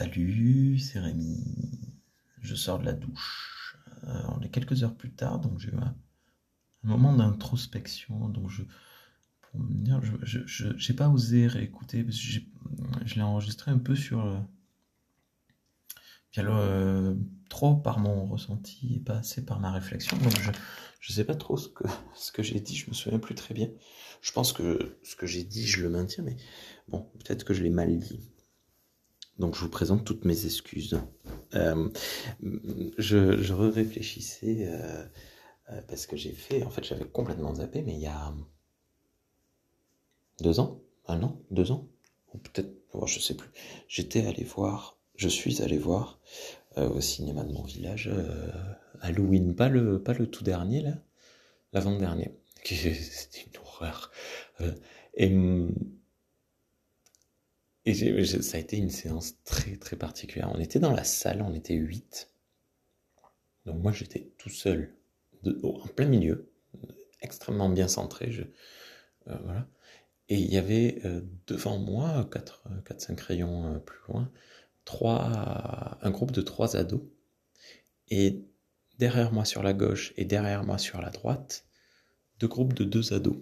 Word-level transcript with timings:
Salut, 0.00 0.78
c'est 0.78 0.98
Rémi. 0.98 1.44
Je 2.40 2.54
sors 2.54 2.78
de 2.78 2.86
la 2.86 2.94
douche. 2.94 3.76
Euh, 4.04 4.22
on 4.34 4.40
est 4.40 4.48
quelques 4.48 4.82
heures 4.82 4.94
plus 4.94 5.10
tard, 5.10 5.40
donc 5.40 5.58
j'ai 5.58 5.68
eu 5.68 5.76
un, 5.76 5.94
moment 6.82 7.12
d'introspection. 7.12 8.30
Donc 8.30 8.48
je, 8.48 8.62
pour 9.42 9.60
me 9.60 9.74
dire, 9.74 10.00
je, 10.22 10.68
n'ai 10.68 10.96
pas 10.96 11.10
osé 11.10 11.46
réécouter 11.46 12.02
parce 12.02 12.16
que 12.16 12.40
je 13.04 13.14
l'ai 13.14 13.20
enregistré 13.20 13.72
un 13.72 13.76
peu 13.76 13.94
sur 13.94 14.24
le, 14.24 14.38
euh, 16.38 17.14
trop 17.50 17.76
par 17.76 17.98
mon 17.98 18.24
ressenti 18.24 18.94
et 18.96 19.00
pas 19.00 19.18
assez 19.18 19.44
par 19.44 19.60
ma 19.60 19.70
réflexion. 19.70 20.16
Donc 20.16 20.34
je 20.40 20.50
je 21.00 21.12
sais 21.12 21.24
pas 21.24 21.34
trop 21.34 21.58
ce 21.58 21.68
que 21.68 21.84
ce 22.14 22.32
que 22.32 22.42
j'ai 22.42 22.60
dit. 22.60 22.74
Je 22.74 22.88
me 22.88 22.94
souviens 22.94 23.18
plus 23.18 23.34
très 23.34 23.52
bien. 23.52 23.68
Je 24.22 24.32
pense 24.32 24.54
que 24.54 24.96
ce 25.02 25.14
que 25.14 25.26
j'ai 25.26 25.44
dit, 25.44 25.66
je 25.66 25.82
le 25.82 25.90
maintiens, 25.90 26.24
mais 26.24 26.38
bon, 26.88 27.02
peut-être 27.18 27.44
que 27.44 27.52
je 27.52 27.62
l'ai 27.62 27.68
mal 27.68 27.98
dit. 27.98 28.30
Donc 29.40 29.54
je 29.54 29.60
vous 29.60 29.70
présente 29.70 30.04
toutes 30.04 30.26
mes 30.26 30.44
excuses. 30.44 31.00
Euh, 31.54 31.88
je, 32.98 33.52
réfléchissais 33.54 34.66
euh, 34.68 35.02
euh, 35.70 35.80
parce 35.88 36.06
que 36.06 36.14
j'ai 36.14 36.32
fait, 36.32 36.62
en 36.62 36.68
fait 36.68 36.84
j'avais 36.84 37.06
complètement 37.06 37.54
zappé, 37.54 37.80
mais 37.80 37.94
il 37.94 38.00
y 38.00 38.06
a 38.06 38.34
deux 40.42 40.60
ans, 40.60 40.82
un 41.06 41.22
an, 41.22 41.40
deux 41.50 41.72
ans, 41.72 41.88
ou 42.34 42.38
peut-être, 42.38 42.70
je 43.06 43.18
sais 43.18 43.34
plus. 43.34 43.48
J'étais 43.88 44.26
allé 44.26 44.44
voir, 44.44 44.98
je 45.16 45.28
suis 45.28 45.62
allé 45.62 45.78
voir 45.78 46.20
au 46.76 47.00
cinéma 47.00 47.42
de 47.42 47.52
mon 47.52 47.64
village 47.64 48.10
Halloween, 49.00 49.56
pas 49.56 49.70
le, 49.70 50.02
pas 50.02 50.12
le 50.12 50.26
tout 50.26 50.44
dernier 50.44 50.82
là, 50.82 51.02
l'avant-dernier. 51.72 52.36
C'était 52.64 53.46
une 53.46 53.58
horreur. 53.62 54.12
et 55.14 55.30
et 57.86 58.24
ça 58.24 58.56
a 58.56 58.60
été 58.60 58.76
une 58.76 58.90
séance 58.90 59.42
très 59.44 59.76
très 59.76 59.96
particulière. 59.96 60.50
On 60.54 60.60
était 60.60 60.78
dans 60.78 60.92
la 60.92 61.04
salle, 61.04 61.42
on 61.42 61.54
était 61.54 61.74
huit. 61.74 62.30
Donc 63.64 63.82
moi 63.82 63.92
j'étais 63.92 64.32
tout 64.38 64.50
seul, 64.50 64.94
en 65.62 65.88
plein 65.88 66.06
milieu, 66.06 66.52
extrêmement 67.22 67.68
bien 67.68 67.88
centré. 67.88 68.30
Je, 68.32 68.42
euh, 68.42 69.36
voilà. 69.44 69.68
Et 70.28 70.38
il 70.38 70.52
y 70.52 70.58
avait 70.58 71.00
euh, 71.04 71.22
devant 71.46 71.78
moi, 71.78 72.28
4-5 72.30 73.16
crayons 73.16 73.74
euh, 73.74 73.78
plus 73.78 73.98
loin, 74.08 74.30
trois, 74.84 75.98
un 76.02 76.10
groupe 76.10 76.32
de 76.32 76.42
trois 76.42 76.76
ados. 76.76 77.02
Et 78.08 78.44
derrière 78.98 79.32
moi 79.32 79.44
sur 79.44 79.62
la 79.62 79.72
gauche 79.72 80.12
et 80.16 80.24
derrière 80.24 80.64
moi 80.64 80.78
sur 80.78 81.00
la 81.00 81.10
droite, 81.10 81.66
deux 82.38 82.48
groupes 82.48 82.74
de 82.74 82.84
deux 82.84 83.12
ados. 83.12 83.38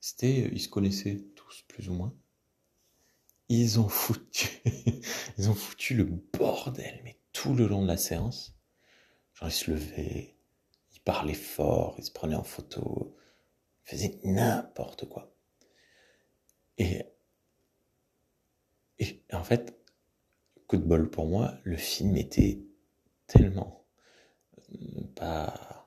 C'était, 0.00 0.48
ils 0.52 0.60
se 0.60 0.68
connaissaient 0.68 1.24
tous 1.36 1.64
plus 1.68 1.88
ou 1.88 1.94
moins 1.94 2.14
ils 3.52 3.78
ont 3.78 3.88
foutu, 3.88 4.48
ils 5.38 5.50
ont 5.50 5.54
foutu 5.54 5.94
le 5.94 6.04
bordel, 6.04 7.00
mais 7.04 7.18
tout 7.32 7.54
le 7.54 7.66
long 7.66 7.82
de 7.82 7.86
la 7.86 7.98
séance. 7.98 8.54
Genre, 9.34 9.48
ils 9.48 9.52
se 9.52 9.70
levaient, 9.70 10.36
ils 10.94 11.00
parlaient 11.00 11.34
fort, 11.34 11.94
ils 11.98 12.04
se 12.04 12.10
prenaient 12.10 12.34
en 12.34 12.44
photo, 12.44 13.14
ils 13.84 13.90
faisaient 13.90 14.20
n'importe 14.24 15.06
quoi. 15.06 15.34
Et, 16.78 17.02
et 18.98 19.22
en 19.32 19.44
fait, 19.44 19.78
coup 20.66 20.78
de 20.78 20.84
bol 20.84 21.10
pour 21.10 21.26
moi, 21.26 21.54
le 21.64 21.76
film 21.76 22.16
était 22.16 22.62
tellement 23.26 23.84
euh, 24.74 25.02
pas, 25.14 25.84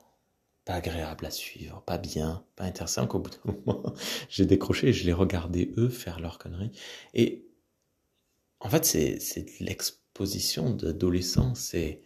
pas 0.64 0.74
agréable 0.74 1.26
à 1.26 1.30
suivre, 1.32 1.82
pas 1.82 1.98
bien, 1.98 2.44
pas 2.54 2.64
intéressant 2.64 3.08
qu'au 3.08 3.18
bout 3.18 3.30
d'un 3.30 3.56
moment, 3.66 3.92
j'ai 4.28 4.46
décroché 4.46 4.88
et 4.88 4.92
je 4.92 5.04
les 5.04 5.12
regardais 5.12 5.72
eux 5.76 5.88
faire 5.88 6.20
leurs 6.20 6.38
conneries. 6.38 6.78
Et 7.14 7.45
en 8.60 8.70
fait, 8.70 8.84
c'est 8.84 9.60
l'exposition 9.60 10.70
d'adolescents. 10.70 11.54
C'est 11.54 12.02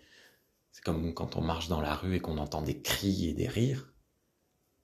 comme 0.84 1.12
quand 1.14 1.36
on 1.36 1.42
marche 1.42 1.68
dans 1.68 1.80
la 1.80 1.94
rue 1.94 2.16
et 2.16 2.20
qu'on 2.20 2.38
entend 2.38 2.62
des 2.62 2.80
cris 2.80 3.28
et 3.28 3.34
des 3.34 3.48
rires. 3.48 3.92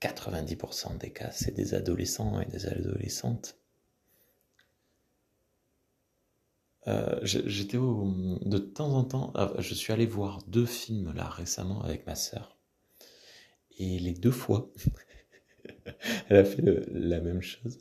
90% 0.02 0.98
des 0.98 1.10
cas, 1.10 1.30
c'est 1.30 1.54
des 1.54 1.74
adolescents 1.74 2.40
et 2.40 2.46
des 2.46 2.66
adolescentes. 2.66 3.58
Euh, 6.86 7.18
j'étais 7.22 7.78
de 7.78 8.58
temps 8.58 8.92
en 8.92 9.04
temps, 9.04 9.32
ah, 9.34 9.52
je 9.58 9.74
suis 9.74 9.92
allé 9.92 10.06
voir 10.06 10.42
deux 10.46 10.66
films 10.66 11.12
là 11.14 11.28
récemment 11.28 11.82
avec 11.82 12.06
ma 12.06 12.14
sœur. 12.14 12.56
Et 13.78 13.98
les 13.98 14.12
deux 14.12 14.30
fois, 14.30 14.70
elle 16.28 16.36
a 16.36 16.44
fait 16.44 16.62
la 16.62 17.20
même 17.20 17.42
chose. 17.42 17.78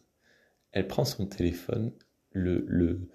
Elle 0.71 0.87
prend 0.87 1.05
son 1.05 1.27
téléphone, 1.27 1.93
le, 2.31 2.65
le, 2.67 3.09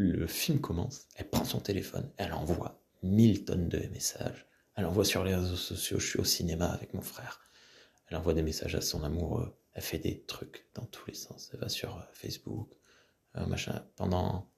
le 0.00 0.26
film 0.26 0.60
commence, 0.60 1.06
elle 1.16 1.28
prend 1.28 1.44
son 1.44 1.60
téléphone, 1.60 2.10
elle 2.16 2.32
envoie 2.32 2.82
mille 3.02 3.44
tonnes 3.44 3.68
de 3.68 3.78
messages. 3.88 4.46
Elle 4.74 4.86
envoie 4.86 5.04
sur 5.04 5.24
les 5.24 5.34
réseaux 5.34 5.56
sociaux, 5.56 5.98
je 5.98 6.06
suis 6.06 6.20
au 6.20 6.24
cinéma 6.24 6.66
avec 6.66 6.94
mon 6.94 7.02
frère. 7.02 7.40
Elle 8.08 8.16
envoie 8.16 8.34
des 8.34 8.42
messages 8.42 8.74
à 8.74 8.80
son 8.80 9.04
amoureux. 9.04 9.54
Elle 9.74 9.82
fait 9.82 9.98
des 9.98 10.22
trucs 10.22 10.66
dans 10.74 10.86
tous 10.86 11.06
les 11.08 11.14
sens. 11.14 11.50
Elle 11.52 11.60
va 11.60 11.68
sur 11.68 11.96
euh, 11.96 12.02
Facebook, 12.12 12.72
euh, 13.36 13.46
machin. 13.46 13.84
Pendant 13.96 14.50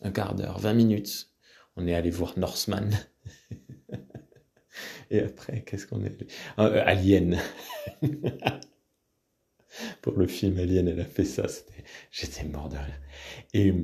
un 0.00 0.10
quart 0.10 0.34
d'heure, 0.34 0.58
20 0.58 0.74
minutes, 0.74 1.30
on 1.76 1.86
est 1.86 1.94
allé 1.94 2.10
voir 2.10 2.38
Norseman. 2.38 2.96
Et 5.10 5.20
après, 5.20 5.62
qu'est-ce 5.64 5.86
qu'on 5.86 6.04
est 6.04 6.16
euh, 6.58 6.82
Alien. 6.86 7.38
Pour 10.02 10.16
le 10.16 10.26
film 10.26 10.58
Alien, 10.58 10.88
elle 10.88 11.00
a 11.00 11.04
fait 11.04 11.24
ça. 11.24 11.46
J'étais 12.10 12.44
mort 12.44 12.68
de 12.68 12.76
rire. 12.76 13.00
Et 13.52 13.74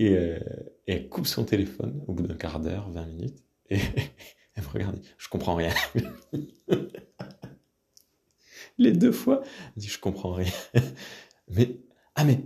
euh, 0.00 0.38
et, 0.86 0.92
elle 0.94 1.08
coupe 1.08 1.26
son 1.26 1.44
téléphone 1.44 2.02
au 2.06 2.12
bout 2.12 2.22
d'un 2.26 2.34
quart 2.34 2.60
d'heure, 2.60 2.90
20 2.90 3.06
minutes, 3.06 3.38
et 3.68 3.78
elle 4.54 4.64
me 4.64 4.68
regarde, 4.68 5.00
je 5.18 5.28
comprends 5.28 5.54
rien. 5.54 5.72
Les 8.78 8.92
deux 8.92 9.12
fois, 9.12 9.42
elle 9.44 9.82
dit, 9.82 9.88
je 9.88 9.98
comprends 9.98 10.32
rien. 10.32 10.52
Mais, 11.48 11.80
ah 12.14 12.24
mais, 12.24 12.40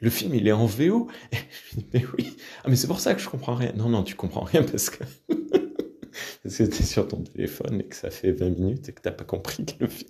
le 0.00 0.10
film, 0.10 0.34
il 0.34 0.46
est 0.46 0.52
en 0.52 0.66
VO. 0.66 1.08
je 1.32 1.76
dis, 1.78 1.86
mais 1.94 2.04
oui. 2.18 2.36
Ah 2.62 2.68
mais 2.68 2.76
c'est 2.76 2.86
pour 2.86 3.00
ça 3.00 3.14
que 3.14 3.20
je 3.22 3.28
comprends 3.28 3.54
rien. 3.54 3.72
Non, 3.74 3.88
non, 3.88 4.02
tu 4.02 4.14
comprends 4.16 4.42
rien 4.44 4.62
parce 4.62 4.90
que... 4.90 5.02
parce 6.42 6.58
que 6.58 6.70
sur 6.70 7.08
ton 7.08 7.22
téléphone 7.22 7.80
et 7.80 7.84
que 7.84 7.96
ça 7.96 8.10
fait 8.10 8.32
20 8.32 8.50
minutes 8.50 8.88
et 8.88 8.92
que 8.92 9.00
t'as 9.00 9.12
pas 9.12 9.24
compris 9.24 9.64
que 9.64 9.84
le 9.84 9.88
film... 9.88 10.04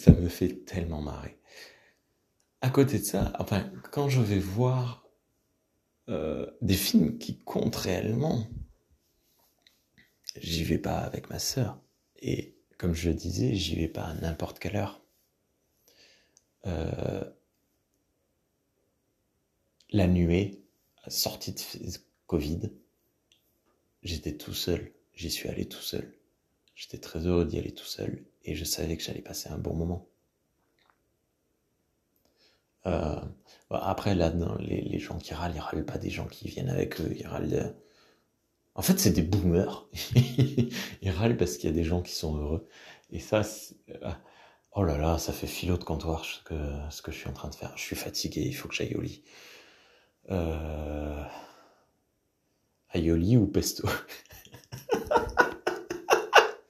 ça 0.00 0.12
me 0.12 0.28
fait 0.28 0.64
tellement 0.64 1.02
marrer. 1.02 1.38
À 2.62 2.70
côté 2.70 2.98
de 2.98 3.04
ça, 3.04 3.32
quand 3.92 4.08
je 4.08 4.22
vais 4.22 4.38
voir 4.38 5.06
euh, 6.08 6.50
des 6.62 6.74
films 6.74 7.18
qui 7.18 7.38
comptent 7.38 7.76
réellement, 7.76 8.48
j'y 10.36 10.64
vais 10.64 10.78
pas 10.78 10.98
avec 10.98 11.28
ma 11.28 11.38
sœur. 11.38 11.80
Et 12.16 12.56
comme 12.78 12.94
je 12.94 13.10
le 13.10 13.14
disais, 13.14 13.54
j'y 13.54 13.76
vais 13.76 13.88
pas 13.88 14.04
à 14.04 14.14
n'importe 14.14 14.58
quelle 14.58 14.76
heure. 14.76 15.02
Euh, 16.66 17.24
la 19.90 20.06
nuée, 20.06 20.62
sortie 21.08 21.52
de 21.52 21.90
Covid, 22.26 22.70
j'étais 24.02 24.36
tout 24.36 24.54
seul. 24.54 24.92
J'y 25.14 25.30
suis 25.30 25.48
allé 25.48 25.68
tout 25.68 25.82
seul. 25.82 26.19
J'étais 26.80 26.96
très 26.96 27.26
heureux 27.26 27.44
d'y 27.44 27.58
aller 27.58 27.74
tout 27.74 27.84
seul 27.84 28.24
et 28.42 28.54
je 28.54 28.64
savais 28.64 28.96
que 28.96 29.02
j'allais 29.02 29.20
passer 29.20 29.50
un 29.50 29.58
bon 29.58 29.74
moment. 29.74 30.08
Euh, 32.86 33.20
après, 33.68 34.14
là, 34.14 34.32
les, 34.60 34.98
gens 34.98 35.18
qui 35.18 35.34
râlent, 35.34 35.52
ils 35.54 35.60
râlent 35.60 35.84
pas 35.84 35.98
des 35.98 36.08
gens 36.08 36.26
qui 36.26 36.48
viennent 36.48 36.70
avec 36.70 36.98
eux, 37.02 37.12
ils 37.14 37.26
râlent. 37.26 37.76
En 38.74 38.80
fait, 38.80 38.98
c'est 38.98 39.10
des 39.10 39.20
boomers. 39.20 39.90
ils 41.02 41.10
râlent 41.10 41.36
parce 41.36 41.58
qu'il 41.58 41.68
y 41.68 41.72
a 41.72 41.76
des 41.76 41.84
gens 41.84 42.00
qui 42.00 42.14
sont 42.14 42.34
heureux. 42.38 42.66
Et 43.10 43.20
ça, 43.20 43.42
euh, 43.90 44.10
oh 44.72 44.82
là 44.82 44.96
là, 44.96 45.18
ça 45.18 45.34
fait 45.34 45.46
philo 45.46 45.76
de 45.76 45.84
comptoir 45.84 46.24
ce 46.24 46.42
que, 46.44 46.54
ce 46.88 47.02
que 47.02 47.12
je 47.12 47.18
suis 47.18 47.28
en 47.28 47.34
train 47.34 47.50
de 47.50 47.56
faire. 47.56 47.76
Je 47.76 47.82
suis 47.82 47.96
fatigué, 47.96 48.40
il 48.40 48.54
faut 48.54 48.68
que 48.68 48.74
j'aille 48.74 48.94
au 48.94 49.02
lit. 49.02 49.22
Euh... 50.30 51.24
Ou 52.94 53.46
pesto? 53.48 53.86